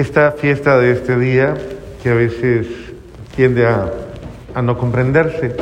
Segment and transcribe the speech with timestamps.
[0.00, 1.56] esta fiesta de este día
[2.00, 2.68] que a veces
[3.34, 5.56] tiende a, no comprenderse.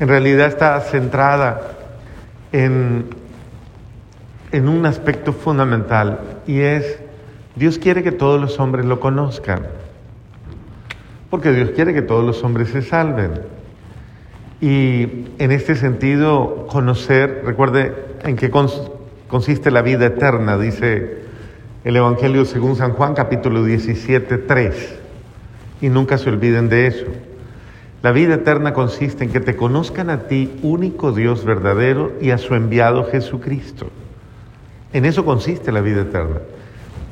[0.00, 1.60] En realidad está centrada
[2.50, 3.06] en,
[4.50, 6.18] en un aspecto fundamental
[6.48, 6.98] y es
[7.54, 9.68] Dios quiere que todos los hombres lo conozcan,
[11.30, 13.42] porque Dios quiere que todos los hombres se salven.
[14.60, 17.94] Y en este sentido, conocer, recuerde
[18.24, 18.50] en qué
[19.28, 21.19] consiste la vida eterna, dice
[21.82, 24.94] el Evangelio según San Juan capítulo 17, 3.
[25.80, 27.06] Y nunca se olviden de eso.
[28.02, 32.38] La vida eterna consiste en que te conozcan a ti, único Dios verdadero, y a
[32.38, 33.86] su enviado Jesucristo.
[34.92, 36.40] En eso consiste la vida eterna.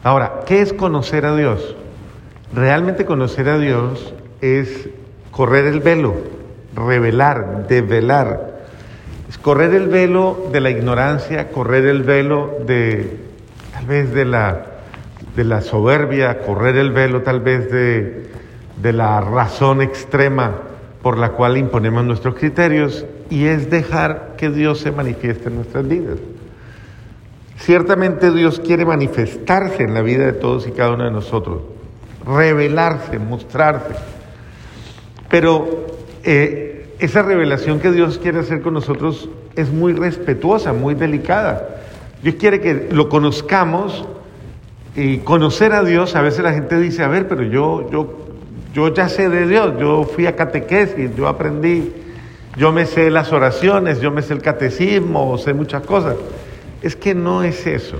[0.02, 1.76] Ahora, ¿qué es conocer a Dios?
[2.54, 4.88] Realmente conocer a Dios es
[5.30, 6.14] correr el velo,
[6.74, 8.58] revelar, develar.
[9.28, 13.27] Es correr el velo de la ignorancia, correr el velo de
[13.88, 14.66] vez de la,
[15.34, 18.30] de la soberbia, correr el velo tal vez de,
[18.80, 20.52] de la razón extrema
[21.02, 25.88] por la cual imponemos nuestros criterios y es dejar que Dios se manifieste en nuestras
[25.88, 26.18] vidas.
[27.56, 31.62] Ciertamente Dios quiere manifestarse en la vida de todos y cada uno de nosotros,
[32.24, 33.94] revelarse, mostrarse.
[35.28, 35.86] Pero
[36.24, 41.82] eh, esa revelación que Dios quiere hacer con nosotros es muy respetuosa, muy delicada.
[42.22, 44.04] Dios quiere que lo conozcamos
[44.96, 48.14] y conocer a Dios, a veces la gente dice, a ver, pero yo, yo,
[48.74, 51.92] yo ya sé de Dios, yo fui a catequesis, yo aprendí,
[52.56, 56.16] yo me sé las oraciones, yo me sé el catecismo, sé muchas cosas.
[56.82, 57.98] Es que no es eso.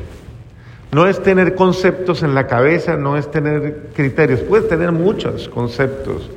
[0.91, 4.41] No es tener conceptos en la cabeza, no es tener criterios.
[4.41, 6.31] Puedes tener muchos conceptos.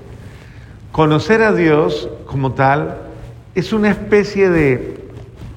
[0.91, 2.97] Conocer a Dios como tal
[3.55, 4.90] es una especie de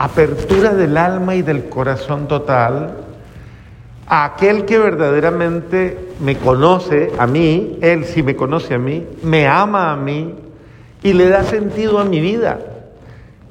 [0.05, 3.05] apertura del alma y del corazón total
[4.06, 9.47] a aquel que verdaderamente me conoce a mí, Él sí me conoce a mí, me
[9.47, 10.34] ama a mí
[11.02, 12.60] y le da sentido a mi vida.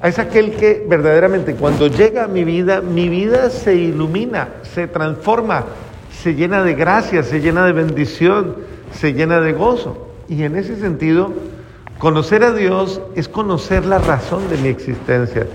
[0.03, 5.64] Es aquel que verdaderamente cuando llega a mi vida, mi vida se ilumina, se transforma,
[6.12, 8.58] se llena de gracia, se llena de bendición,
[8.91, 10.09] se llena de gozo.
[10.28, 11.34] Y en ese sentido,
[12.00, 15.47] conocer a Dios es conocer la razón de mi existencia,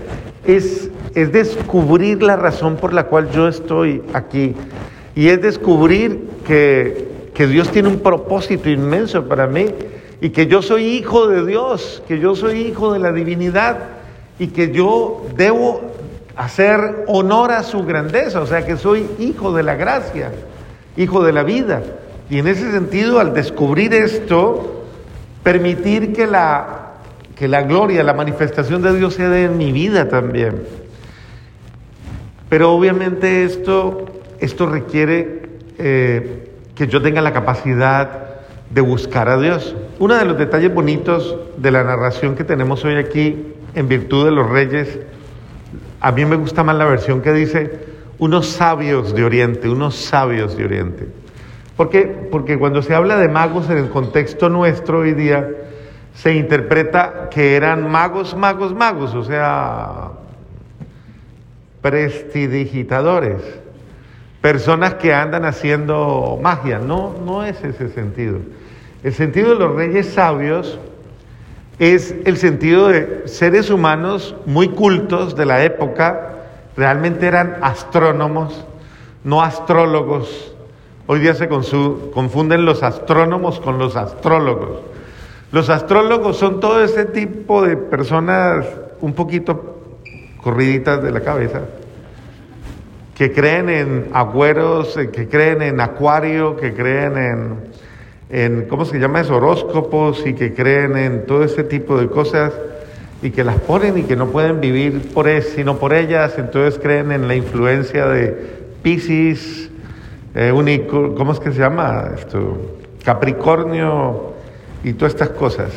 [0.55, 4.55] es, es descubrir la razón por la cual yo estoy aquí
[5.15, 9.67] y es descubrir que, que Dios tiene un propósito inmenso para mí
[10.21, 13.77] y que yo soy hijo de Dios, que yo soy hijo de la divinidad
[14.39, 15.81] y que yo debo
[16.35, 20.31] hacer honor a su grandeza, o sea que soy hijo de la gracia,
[20.97, 21.83] hijo de la vida.
[22.29, 24.85] Y en ese sentido, al descubrir esto,
[25.43, 26.78] permitir que la,
[27.39, 30.61] que la gloria, la manifestación de Dios se dé en mi vida también.
[32.49, 34.07] Pero obviamente esto,
[34.41, 35.43] esto requiere
[35.77, 39.73] eh, que yo tenga la capacidad de buscar a Dios.
[39.99, 44.31] Uno de los detalles bonitos de la narración que tenemos hoy aquí en virtud de
[44.31, 44.99] los reyes,
[46.01, 47.79] a mí me gusta más la versión que dice
[48.17, 51.07] unos sabios de Oriente, unos sabios de Oriente.
[51.77, 52.27] ¿Por qué?
[52.29, 55.47] Porque cuando se habla de magos en el contexto nuestro hoy día,
[56.13, 60.11] se interpreta que eran magos, magos, magos, o sea,
[61.81, 63.41] prestidigitadores,
[64.41, 66.79] personas que andan haciendo magia.
[66.79, 68.39] No, no es ese sentido.
[69.03, 70.77] El sentido de los reyes sabios
[71.79, 76.35] es el sentido de seres humanos muy cultos de la época,
[76.75, 78.65] realmente eran astrónomos,
[79.23, 80.53] no astrólogos.
[81.07, 84.81] Hoy día se confunden los astrónomos con los astrólogos.
[85.51, 88.65] Los astrólogos son todo ese tipo de personas
[89.01, 89.77] un poquito
[90.41, 91.61] corriditas de la cabeza,
[93.15, 97.17] que creen en agüeros, que creen en acuario, que creen
[98.29, 99.37] en ¿cómo se llama eso?
[99.37, 102.53] Horóscopos y que creen en todo ese tipo de cosas
[103.21, 106.79] y que las ponen y que no pueden vivir por eso, sino por ellas, entonces
[106.79, 109.69] creen en la influencia de Pisces,
[110.35, 110.53] eh,
[110.89, 112.57] ¿cómo es que se llama esto?
[113.03, 114.28] Capricornio
[114.83, 115.71] y todas estas cosas.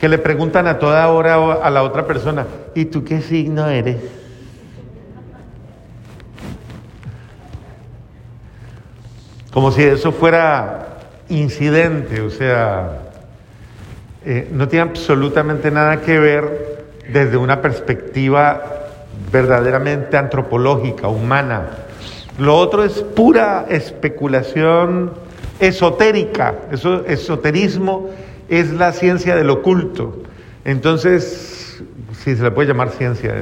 [0.00, 3.96] Que le preguntan a toda hora a la otra persona, ¿y tú qué signo eres?
[9.52, 10.98] Como si eso fuera
[11.28, 13.02] incidente, o sea,
[14.24, 18.62] eh, no tiene absolutamente nada que ver desde una perspectiva
[19.30, 21.68] verdaderamente antropológica, humana.
[22.38, 25.12] Lo otro es pura especulación
[25.60, 28.10] esotérica, eso esoterismo
[28.48, 30.22] es la ciencia del oculto.
[30.64, 31.82] Entonces,
[32.22, 33.34] si se le puede llamar ciencia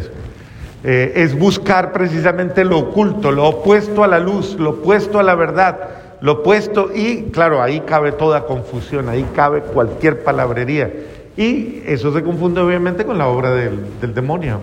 [0.84, 5.36] eh, es buscar precisamente lo oculto, lo opuesto a la luz, lo opuesto a la
[5.36, 5.78] verdad,
[6.20, 10.92] lo opuesto y claro, ahí cabe toda confusión, ahí cabe cualquier palabrería.
[11.36, 14.60] Y eso se confunde obviamente con la obra del, del demonio,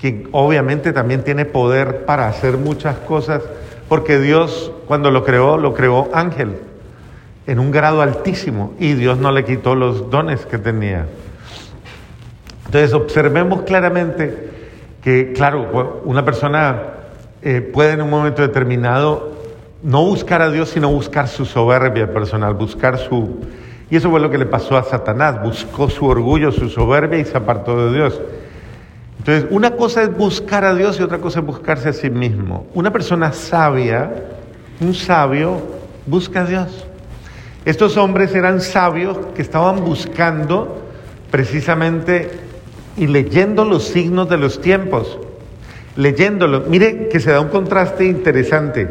[0.00, 3.42] quien obviamente también tiene poder para hacer muchas cosas,
[3.90, 6.58] porque Dios cuando lo creó, lo creó ángel
[7.48, 11.06] en un grado altísimo y Dios no le quitó los dones que tenía.
[12.66, 14.48] Entonces observemos claramente
[15.02, 16.82] que, claro, una persona
[17.42, 19.32] eh, puede en un momento determinado
[19.82, 23.40] no buscar a Dios, sino buscar su soberbia personal, buscar su...
[23.90, 27.24] Y eso fue lo que le pasó a Satanás, buscó su orgullo, su soberbia y
[27.24, 28.20] se apartó de Dios.
[29.20, 32.66] Entonces, una cosa es buscar a Dios y otra cosa es buscarse a sí mismo.
[32.72, 34.10] Una persona sabia,
[34.80, 35.60] un sabio,
[36.06, 36.86] busca a Dios.
[37.66, 40.80] Estos hombres eran sabios que estaban buscando
[41.30, 42.30] precisamente
[42.96, 45.18] y leyendo los signos de los tiempos,
[45.96, 46.62] leyéndolo.
[46.62, 48.88] Mire que se da un contraste interesante.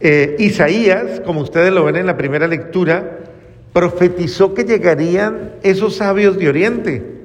[0.00, 3.18] Eh, Isaías, como ustedes lo ven en la primera lectura,
[3.72, 7.19] profetizó que llegarían esos sabios de Oriente,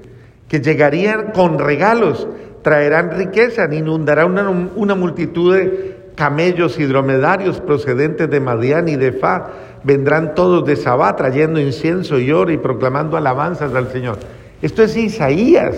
[0.48, 2.28] que llegarían con regalos,
[2.62, 9.12] traerán riqueza, inundará una, una multitud de camellos y dromedarios procedentes de Madián y de
[9.12, 9.48] Fa,
[9.84, 14.18] vendrán todos de Sabá trayendo incienso y oro y proclamando alabanzas al Señor.
[14.62, 15.76] Esto es Isaías.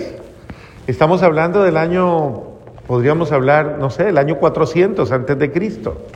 [0.86, 2.42] Estamos hablando del año,
[2.86, 6.06] podríamos hablar, no sé, el año 400 antes de Cristo.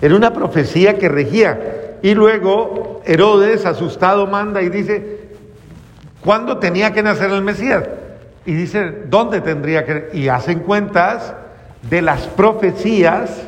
[0.00, 1.98] Era una profecía que regía.
[2.02, 5.23] Y luego Herodes, asustado, manda y dice,
[6.24, 7.84] ¿cuándo tenía que nacer el Mesías?
[8.46, 10.10] Y dice, ¿dónde tendría que?
[10.12, 11.34] Y hacen cuentas
[11.82, 13.42] de las profecías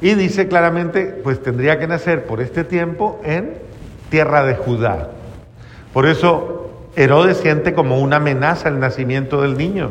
[0.00, 3.58] y dice claramente, pues tendría que nacer por este tiempo en
[4.10, 5.08] tierra de Judá.
[5.92, 9.90] Por eso Herodes siente como una amenaza el nacimiento del niño.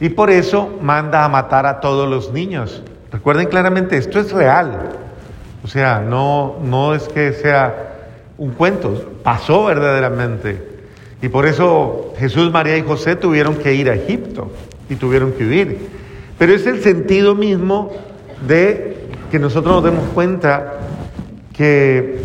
[0.00, 2.82] Y por eso manda a matar a todos los niños.
[3.12, 4.90] Recuerden claramente, esto es real.
[5.62, 7.90] O sea, no, no es que sea
[8.38, 10.69] un cuento, pasó verdaderamente.
[11.22, 14.50] Y por eso Jesús, María y José tuvieron que ir a Egipto
[14.88, 15.78] y tuvieron que huir.
[16.38, 17.92] Pero es el sentido mismo
[18.46, 18.96] de
[19.30, 20.78] que nosotros nos demos cuenta
[21.52, 22.22] que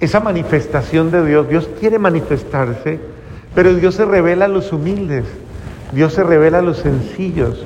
[0.00, 3.00] esa manifestación de Dios, Dios quiere manifestarse,
[3.54, 5.24] pero Dios se revela a los humildes,
[5.90, 7.64] Dios se revela a los sencillos,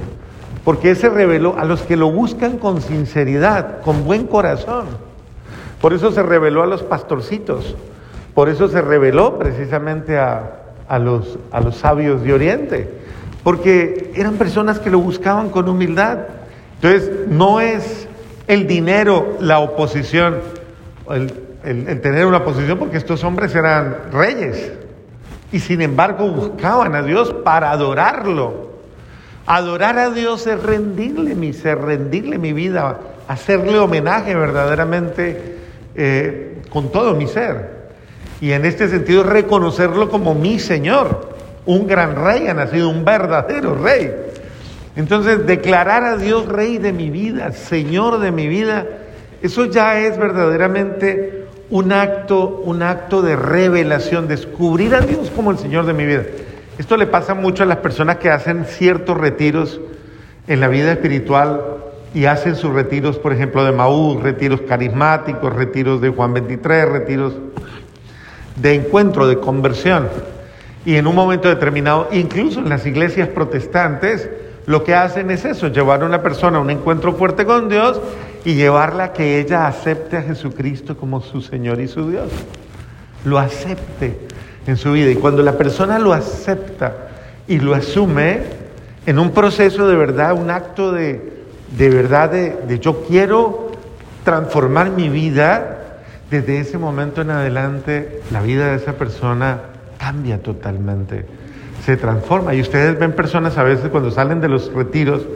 [0.64, 4.86] porque Él se reveló a los que lo buscan con sinceridad, con buen corazón.
[5.82, 7.76] Por eso se reveló a los pastorcitos,
[8.34, 10.61] por eso se reveló precisamente a,
[10.92, 12.86] a, los, a los sabios de Oriente,
[13.42, 16.18] porque eran personas que lo buscaban con humildad.
[16.74, 18.06] Entonces, no es
[18.46, 20.36] el dinero la oposición,
[21.08, 21.32] el,
[21.64, 24.70] el, tener una posición porque estos hombres eran reyes
[25.50, 28.72] y sin embargo buscaban a Dios para adorarlo.
[29.46, 35.56] Adorar a Dios es rendirle mi ser, rendirle mi vida, hacerle homenaje verdaderamente
[35.94, 37.71] eh, con todo mi ser.
[38.42, 41.28] Y en este sentido reconocerlo como mi Señor,
[41.64, 44.12] un gran rey, ha nacido un verdadero rey.
[44.96, 48.84] Entonces declarar a Dios rey de mi vida, Señor de mi vida,
[49.42, 55.58] eso ya es verdaderamente un acto, un acto de revelación, descubrir a Dios como el
[55.58, 56.24] Señor de mi vida.
[56.78, 59.80] Esto le pasa mucho a las personas que hacen ciertos retiros
[60.48, 61.62] en la vida espiritual
[62.12, 67.34] y hacen sus retiros, por ejemplo, de Maús, retiros carismáticos, retiros de Juan 23, retiros
[68.56, 70.08] de encuentro, de conversión.
[70.84, 74.28] Y en un momento determinado, incluso en las iglesias protestantes,
[74.66, 78.00] lo que hacen es eso, llevar a una persona a un encuentro fuerte con Dios
[78.44, 82.30] y llevarla a que ella acepte a Jesucristo como su Señor y su Dios.
[83.24, 84.18] Lo acepte
[84.66, 85.10] en su vida.
[85.10, 87.08] Y cuando la persona lo acepta
[87.48, 88.40] y lo asume
[89.06, 91.32] en un proceso de verdad, un acto de,
[91.76, 93.72] de verdad de, de yo quiero
[94.24, 95.71] transformar mi vida,
[96.32, 99.60] desde ese momento en adelante la vida de esa persona
[99.98, 101.26] cambia totalmente,
[101.84, 102.54] se transforma.
[102.54, 105.26] Y ustedes ven personas a veces cuando salen de los retiros,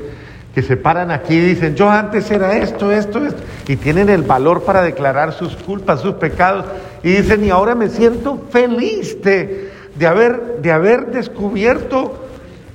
[0.55, 4.23] que se paran aquí y dicen, yo antes era esto, esto, esto, y tienen el
[4.23, 6.65] valor para declarar sus culpas, sus pecados,
[7.03, 12.25] y dicen, y ahora me siento feliz de, de, haber, de haber descubierto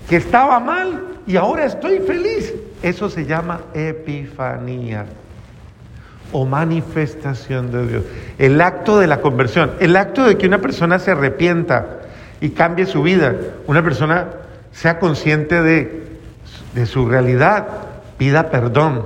[0.08, 2.54] que estaba mal y ahora estoy feliz.
[2.84, 5.08] Eso se llama epifanía
[6.32, 8.04] o manifestación de Dios.
[8.38, 12.00] El acto de la conversión, el acto de que una persona se arrepienta
[12.40, 13.36] y cambie su vida,
[13.68, 14.28] una persona
[14.72, 16.12] sea consciente de
[16.74, 17.68] de su realidad,
[18.18, 19.06] pida perdón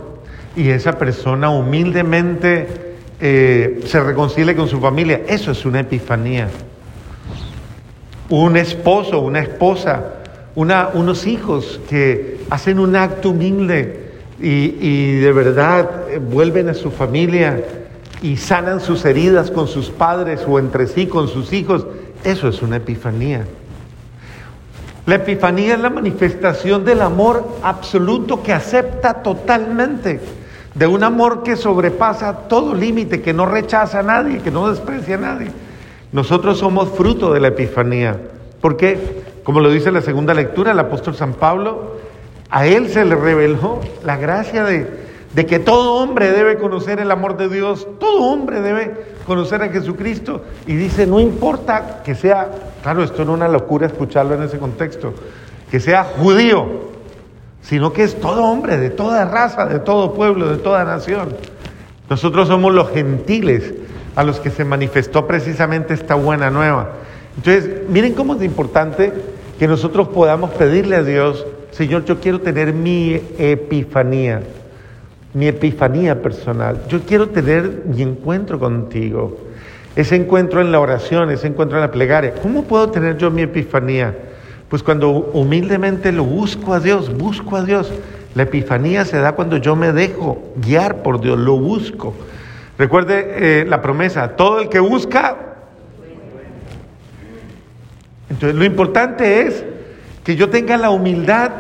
[0.56, 5.22] y esa persona humildemente eh, se reconcilie con su familia.
[5.28, 6.48] Eso es una epifanía.
[8.30, 10.16] Un esposo, una esposa,
[10.56, 14.05] unos hijos que hacen un acto humilde
[14.40, 17.64] y, de verdad eh, vuelven a su familia
[18.22, 21.86] y sanan sus heridas con sus padres o entre sí con sus hijos.
[22.24, 23.46] Eso es una epifanía.
[25.06, 30.20] La epifanía es la manifestación del amor absoluto que acepta totalmente,
[30.74, 35.16] de un amor que sobrepasa todo límite, que no rechaza a nadie, que no desprecia
[35.16, 35.52] a nadie.
[36.12, 38.20] Nosotros somos fruto de la epifanía,
[38.62, 41.98] porque, como lo dice la segunda lectura, el apóstol San Pablo,
[42.50, 45.06] a él se le reveló la gracia de,
[45.46, 50.44] que todo hombre debe conocer el amor de Dios, todo hombre debe conocer a Jesucristo.
[50.66, 52.50] Y dice, no importa que sea,
[52.84, 55.14] claro, esto es una locura escucharlo en ese contexto,
[55.70, 56.66] que sea judío,
[57.62, 61.36] sino que es todo hombre, de toda raza, de todo pueblo, de toda nación.
[62.10, 63.74] Nosotros somos los gentiles
[64.16, 66.92] a los que se manifestó precisamente esta buena nueva.
[67.36, 69.12] Entonces, miren cómo es importante
[69.60, 74.42] que nosotros podamos pedirle a Dios, Señor, yo quiero tener mi epifanía
[75.36, 76.82] mi epifanía personal.
[76.88, 79.38] Yo quiero tener mi encuentro contigo,
[79.96, 82.34] ese encuentro en la oración, ese encuentro en la plegaria.
[82.42, 84.16] ¿Cómo puedo tener yo mi epifanía?
[84.70, 87.92] Pues cuando humildemente lo busco a Dios, busco a Dios.
[88.34, 92.14] La epifanía se da cuando yo me dejo guiar por Dios, lo busco.
[92.78, 95.38] Recuerde eh, la promesa, todo el que busca...
[98.30, 99.64] Entonces lo importante es
[100.26, 101.52] que yo tenga la humildad,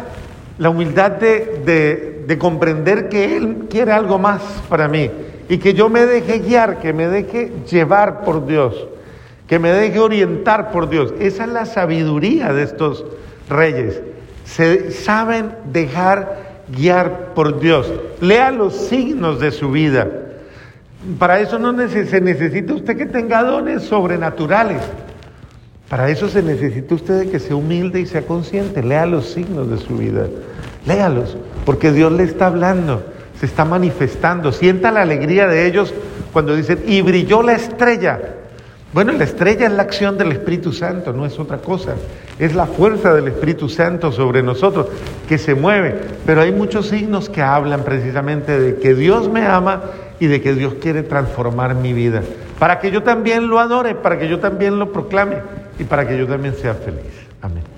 [0.57, 5.09] la humildad de de comprender que Él quiere algo más para mí
[5.47, 8.87] y que yo me deje guiar, que me deje llevar por Dios,
[9.47, 11.13] que me deje orientar por Dios.
[11.19, 13.05] Esa es la sabiduría de estos
[13.47, 14.01] reyes.
[14.43, 16.45] Se saben dejar
[16.75, 17.91] guiar por Dios.
[18.21, 20.07] Lea los signos de su vida.
[21.19, 24.81] Para eso no se necesita usted que tenga dones sobrenaturales.
[25.89, 28.81] Para eso se necesita usted que sea humilde y sea consciente.
[28.81, 30.27] Lea los signos de su vida.
[30.85, 33.03] Léalos, porque Dios le está hablando,
[33.39, 34.51] se está manifestando.
[34.51, 35.93] Sienta la alegría de ellos
[36.33, 38.19] cuando dicen, y brilló la estrella.
[38.93, 41.95] Bueno, la estrella es la acción del Espíritu Santo, no es otra cosa.
[42.39, 44.87] Es la fuerza del Espíritu Santo sobre nosotros
[45.27, 45.95] que se mueve.
[46.25, 49.83] Pero hay muchos signos que hablan precisamente de que Dios me ama
[50.19, 52.21] y de que Dios quiere transformar mi vida.
[52.57, 55.37] Para que yo también lo adore, para que yo también lo proclame
[55.79, 57.13] y para que yo también sea feliz.
[57.41, 57.74] Amén.